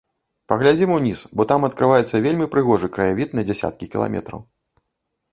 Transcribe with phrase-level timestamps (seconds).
[0.51, 4.41] Паглядзім уніз, бо там адкрываецца вельмі прыгожы краявід на дзесяткі кіламетраў.